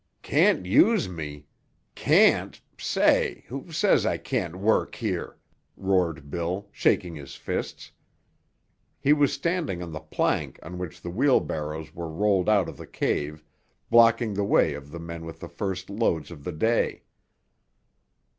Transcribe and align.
"Can't 0.23 0.65
use 0.65 1.07
me—can't——Say! 1.07 3.43
Who 3.49 3.71
says 3.71 4.03
I 4.03 4.17
can't 4.17 4.55
work 4.55 4.95
here?" 4.95 5.37
roared 5.77 6.31
Bill, 6.31 6.67
shaking 6.71 7.13
his 7.13 7.35
fists. 7.35 7.91
He 8.99 9.13
was 9.13 9.31
standing 9.31 9.83
on 9.83 9.91
the 9.91 9.99
plank 9.99 10.57
on 10.63 10.79
which 10.79 11.01
the 11.03 11.11
wheelbarrows 11.11 11.93
were 11.93 12.09
rolled 12.09 12.49
out 12.49 12.67
of 12.67 12.77
the 12.77 12.87
cave, 12.87 13.43
blocking 13.91 14.33
the 14.33 14.43
way 14.43 14.73
of 14.73 14.89
the 14.89 14.97
men 14.99 15.23
with 15.23 15.39
the 15.39 15.47
first 15.47 15.87
loads 15.87 16.31
of 16.31 16.43
the 16.45 16.51
day. 16.51 17.03